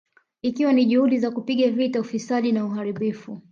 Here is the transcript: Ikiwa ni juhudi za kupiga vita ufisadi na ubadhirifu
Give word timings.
Ikiwa 0.41 0.73
ni 0.73 0.85
juhudi 0.85 1.19
za 1.19 1.31
kupiga 1.31 1.69
vita 1.69 1.99
ufisadi 1.99 2.51
na 2.51 2.65
ubadhirifu 2.65 3.41